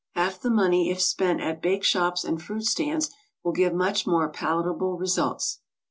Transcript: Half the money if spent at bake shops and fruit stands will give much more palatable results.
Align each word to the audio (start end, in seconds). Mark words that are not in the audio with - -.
Half 0.15 0.41
the 0.41 0.49
money 0.49 0.89
if 0.89 0.99
spent 0.99 1.41
at 1.41 1.61
bake 1.61 1.83
shops 1.83 2.23
and 2.23 2.41
fruit 2.41 2.65
stands 2.65 3.11
will 3.43 3.51
give 3.51 3.71
much 3.71 4.07
more 4.07 4.29
palatable 4.31 4.97
results. 4.97 5.59